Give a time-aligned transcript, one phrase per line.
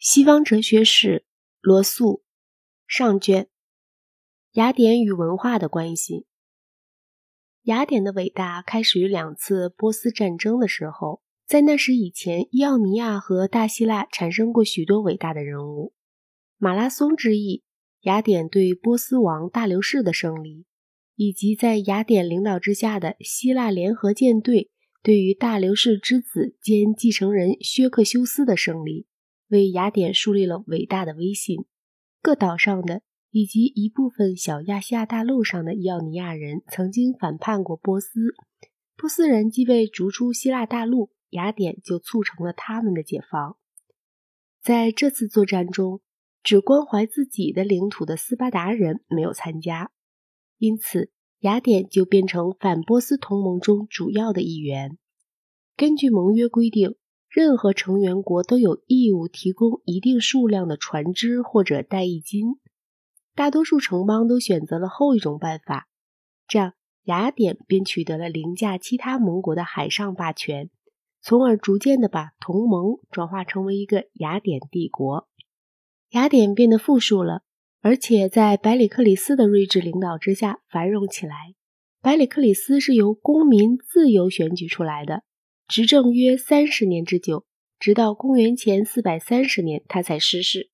[0.00, 1.24] 西方哲学史，
[1.60, 2.22] 罗素，
[2.86, 3.48] 上卷。
[4.52, 6.24] 雅典与文化的关系。
[7.62, 15.92] 雅典的伟大开始于两次波斯战争的时候，在那时以前，伊奥尼亚和大希腊产生过许多伟大的人物。
[16.58, 17.64] 马拉松之役，
[18.02, 20.64] 雅典对波斯王大流士的胜利，
[21.16, 24.70] 以及在雅典领导之下的希腊联合舰队
[25.02, 29.08] 对于大流士之子兼继承人薛克修斯的胜利。
[29.48, 31.64] 为雅典树立了伟大的威信。
[32.20, 38.34] 各岛上的以及一部分小亚细亚大陆上的伊奥尼亚人曾经反叛过波斯，
[38.96, 43.56] 波斯人既被逐出希腊大陆，雅典就促成了他们的解放。
[44.60, 46.00] 在这次作战中，
[46.42, 49.92] 只关怀自己的领土的斯巴达人没有参加，
[50.58, 54.98] 因此雅典就变成反波斯同盟中主要的一员。
[55.76, 56.96] 根据盟约规定。
[57.28, 62.58] 任何成员国都有义务提供一定数量的船只或者代役金。
[63.34, 65.88] 大多数城邦都选择了后一种办法，
[66.48, 66.72] 这样
[67.04, 70.70] 雅典便取得了凌驾其他盟国的海上霸权，
[71.20, 75.28] 从而逐渐的把同盟转化成为一个雅典帝国。
[76.10, 77.42] 雅典变得富庶了，
[77.82, 81.34] 而且在百里克里斯的睿智领导之下繁荣起来。
[82.00, 85.22] 百里克里斯是由公民自由选举出来的。
[85.68, 87.44] 执政约三十年之久，
[87.78, 90.70] 直到公元前四百三十年，他才逝世。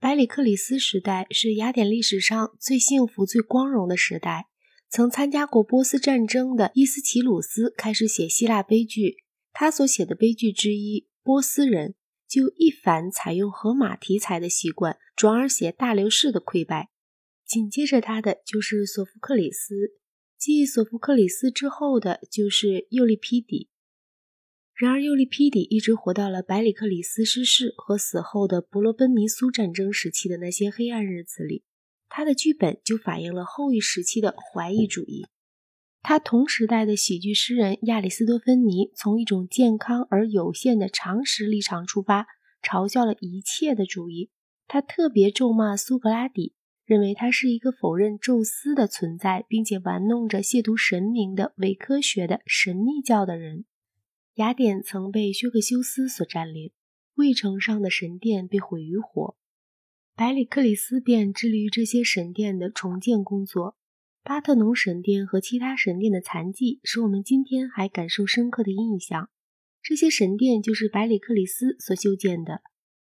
[0.00, 4.48] 百里克里斯时代是雅典历史上最幸福、最光荣的时代。
[4.90, 9.18] 曾参加过波斯战争的伊斯奇鲁斯开始写希腊悲剧，
[9.52, 11.90] 他所写的悲剧之一《波斯人》
[12.28, 16.88] 就一反采用荷马题材的习惯，转而写大流士的溃败。
[17.46, 19.92] 紧接着他的就是索福克里斯，
[20.36, 23.68] 继索福克里斯之后的就是尤利皮底。
[24.74, 31.62] 然而，尤利皮底一直活到了百里克里斯逝世和死后的伯罗奔尼苏战争时期的那些黑暗日子里。
[32.08, 35.26] 他的剧本就反映了后一时期的怀疑主义。
[36.02, 42.26] 他同时代的喜剧诗人亚里斯多芬尼从一种健康而有限的常识立场出发，
[42.62, 44.30] 嘲笑了一切的主义。
[44.66, 53.64] 他特别咒骂苏格拉底，认为他是一个否认宙斯的存在，并且玩弄着亵渎神明的伪科学的神秘教的人。
[54.36, 56.72] 雅典曾被薛克修斯所占领，
[57.16, 59.36] 卫城上的神殿被毁于火。
[60.14, 63.76] 百里克里斯便致力于这些神殿的重建工作。
[64.22, 69.28] 巴特农神殿和其他神殿的残迹使我们今天还感受深刻的印象。
[69.82, 72.62] 这些神殿就是百里克里斯所修建的。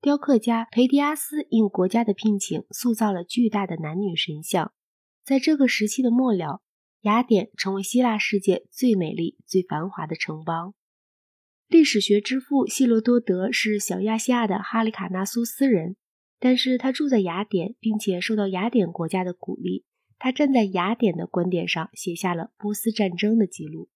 [0.00, 4.72] 雕刻家培迪阿斯应国家的聘请，塑造了巨大的男女神像。
[5.22, 6.62] 在这个时期的末了，
[7.02, 10.74] 雅典成为希腊世界最美丽、最繁华的城邦。
[11.72, 15.96] 历史学之父希罗多德是小亚细亚的哈里卡纳苏斯人，
[16.38, 19.86] 但是他住在雅典，并且受到雅典国家的鼓励。
[20.18, 23.88] 他站在雅典的观点上，写下了波斯战争的记录。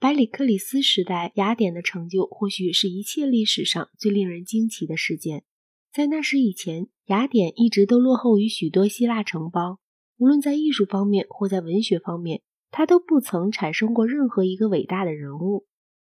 [0.00, 5.44] 百里克里斯时代，雅典的成就或许是一切历史上最令人惊奇的事件。
[5.92, 9.78] 在那时以前，雅典一直都落后于许多希腊城邦，
[10.16, 12.40] 无论在艺术方面或在文学方面，
[12.70, 15.66] 它都不曾产生过任何一个伟大的人物。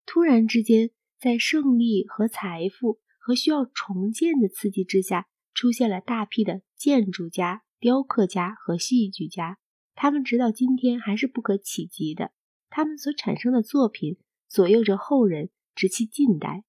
[0.07, 9.57] 突然之间，在胜利和财富和需要重建的刺激之下，出现了大批的建筑家、雕刻家和戏剧家。
[9.93, 12.31] 他们直到今天还是不可企及的。
[12.69, 16.63] 他们所产生的作品左右着后人直至近代。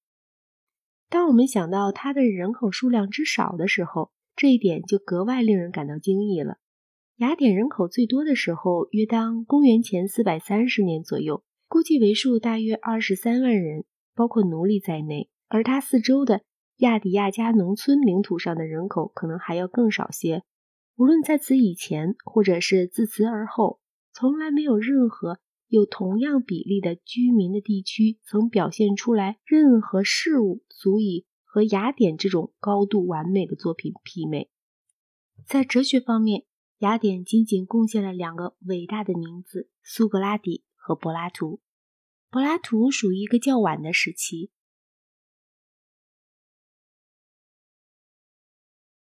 [1.08, 6.58] 当我们想到他的人口数量之少的时候，这一点就格外令人感到惊异了。
[7.16, 11.44] 雅典人口最多的时候，约当公元前四百三十年左右。
[11.68, 13.84] 估计为数大约二十三万人，
[14.14, 15.28] 包括奴隶在内。
[15.48, 16.42] 而它四周的
[16.78, 20.44] 亚底亚加农村领土上的人口可能还要更少些。
[20.96, 23.80] 无论在此以前，或者是自此而后，
[24.12, 34.50] 从来没有任何有同样比例的居民的地区曾表现出来任何事物足以和雅典这种高度完美的作品媲美。
[35.46, 36.44] 在哲学方面，
[36.78, 40.64] 雅典仅仅贡献了两个伟大的名字：苏格拉底。
[40.88, 41.60] 和柏拉图，
[42.30, 44.50] 柏拉图属于一个较晚的时期，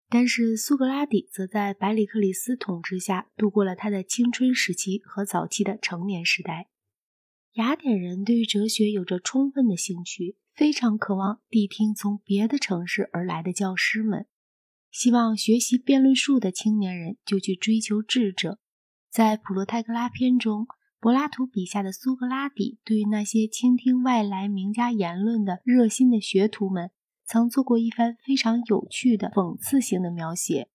[0.07, 6.69] 但是苏格拉底则在百里克里斯统治下度过了他的青春时期和早期的成年时代。
[7.53, 14.27] 雅典人对于哲学有着充分的兴趣，非常渴望谛听从别的城市而来的教师们。
[14.91, 18.59] 希望学习辩论术的青年人就去追求智者。
[19.09, 20.67] 在普罗泰戈拉篇中。
[21.03, 26.91] 柏拉图笔下的苏格拉底，对于那些倾听外来名家言论的热心的学徒们，
[27.25, 30.69] 曾做过一番非常有趣的讽刺性的描写。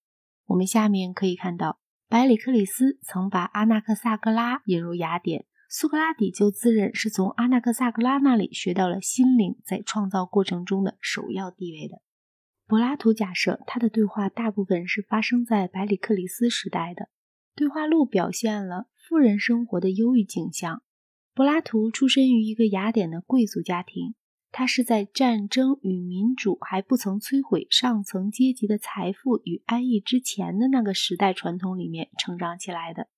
[0.45, 1.81] 我们下面可以看到，
[2.11, 12.03] 百里克里斯曾把阿纳克萨格拉引入雅典，苏格拉底就自认是从阿纳克萨格拉那里学到了心灵在创造过程中的首要地位的。
[12.67, 17.09] 柏拉图假设他的对话大部分是发生在百里克里斯时代的。
[17.59, 20.81] 对话录表现了富人生活的忧郁景象。
[21.35, 24.15] 柏拉图出身于一个雅典的贵族家庭，
[24.53, 33.09] 他是在战争与民主还不曾摧毁上层阶级的财富与安逸之前的那个时代传统里面成长起来的。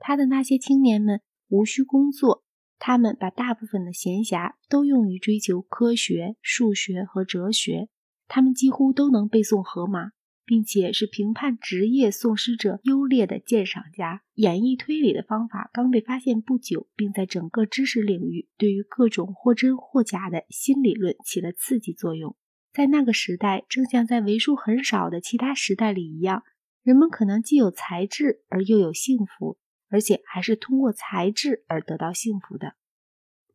[0.00, 2.42] 他的那些青年们无需工作，
[2.80, 7.88] 他们把大部分的闲暇都用于追求科学、数学和哲学。
[8.26, 10.10] 他们几乎都能背诵荷马，
[10.44, 14.22] 并且是评判职业诵诗者优劣的鉴赏家。
[14.34, 22.36] 演绎推理的方法刚被发现不久，并在整个知识领域对于各种或真或假的新理论起了刺激作用。
[22.72, 26.42] 在那个时代，正像在为数很少的其他时代里一样，
[26.82, 29.58] 人们可能既有才智而又有幸福，
[29.88, 32.74] 而且还是通过才智而得到幸福的。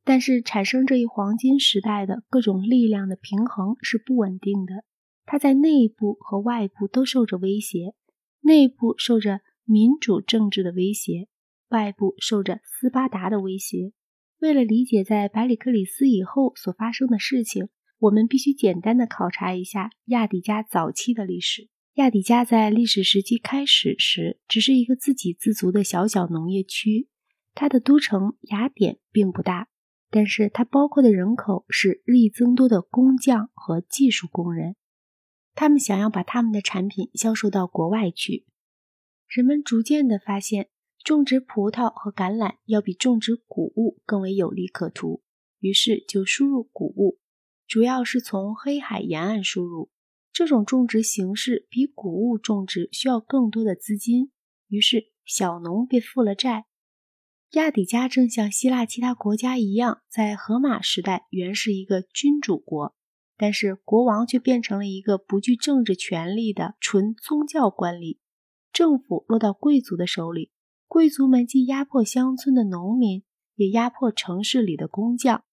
[0.05, 4.85] 但是，产生这一黄金时代的各种力量的平衡是不稳定的，
[5.31, 7.93] 它在内部和外部都受着威胁。
[8.41, 11.27] 内部受着民主政治的威胁，
[11.67, 13.93] 外部受着斯巴达的威胁。
[14.39, 21.69] 为了理解在百里克里斯以后所发生的事情，我们必须简单的考察一下亚底加早期的历史。
[21.93, 27.07] 亚底加在历史时期开始时，只是一个自给自足的小小农业区，
[27.53, 29.67] 它的都城雅典并不大。
[30.09, 34.75] 但是它包括的人口是日益增多的工匠和技术工人，
[35.59, 38.45] 他们想要把他们的产品销售到国外去。
[39.27, 40.69] 人们逐渐地发现，
[41.03, 45.21] 种植葡萄和橄榄要比种植谷物更为有利可图，
[45.59, 47.19] 于是就输入谷物，
[47.67, 49.91] 主要是从黑海沿岸输入。
[50.31, 54.31] 这种种植形式比谷物种植需要更多的资金，
[54.69, 56.67] 于是小农便负了债。
[57.51, 62.95] 亚底加正像希腊其他国家一样，在荷马时代原是一个君主国，
[63.39, 68.17] 但是国王却变成了一个不具政治权力的纯宗教官吏，
[68.73, 70.51] 政府落到贵族的手里，
[70.85, 73.23] 贵族们既压迫乡村的农民，
[73.55, 75.45] 也压迫城市里的工匠。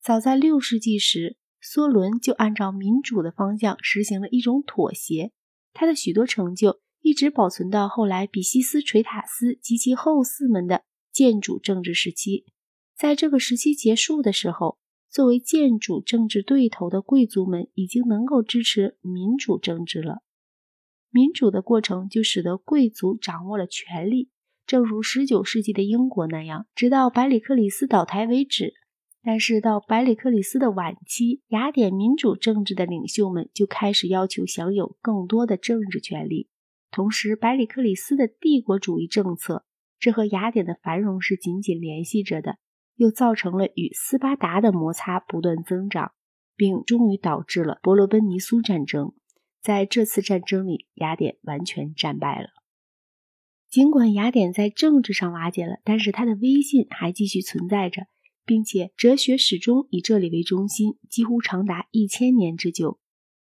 [0.00, 5.32] 早在六世纪时，梭伦就按照民主的方向实行了一种妥协，
[5.74, 10.84] 他的许多成就一直保存到后来比西斯垂塔斯及其后嗣们的。
[11.12, 12.46] 建主政治时期，
[12.96, 14.78] 在这个时期结束的时候，
[15.12, 20.22] 作为建主政治对头的贵族们已经能够支持民主政治了。
[21.10, 24.30] 民主的过程就使得贵族掌握了权力，
[24.66, 28.72] 正如19世纪的英国那样，直到百里克里斯倒台为止。
[29.22, 36.48] 但是到百里克里斯的晚期，雅典民主政治的领袖们就开始要求享有更多的政治权利，
[36.90, 39.66] 同时百里克里斯的帝国主义政策。
[39.98, 42.56] 这和雅典的繁荣是紧紧联系着的，
[42.96, 46.12] 又造成了与斯巴达的摩擦不断增长，
[46.56, 49.12] 并终于导致了伯罗奔尼苏战争。
[49.60, 52.48] 在这次战争里，雅典完全战败了。
[53.68, 58.06] 尽管雅典在政治上瓦解了，但是它的威信还继续存在着，
[58.44, 62.98] 并且哲学始终以这里为中心，几乎长达一千年之久。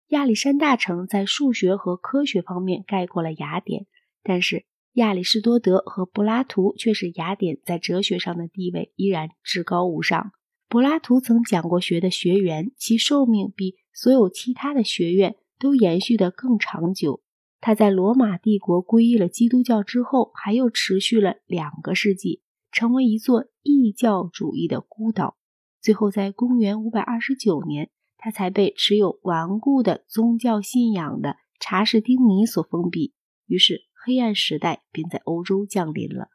[0.09, 3.87] 亚历山大城在数学和科学方面盖过了雅典，
[4.23, 4.65] 但是。
[4.99, 10.33] 亚里士多德和柏拉图却是雅典在哲学上的地位依然至高无上。
[10.67, 17.23] 柏拉图曾讲过学的学员，其寿命比所有其他的学院都延续得更长久。
[17.61, 25.37] 他在罗马帝国皈依了基督教之后，还又持续了两个世纪，成为一座异教主义的孤岛。
[25.81, 33.13] 最后，在公元529年，他才被持有顽固的宗教信仰的查士丁尼所封闭。
[33.47, 33.88] 于是。
[34.01, 36.29] 黑暗时代便在欧洲降临了。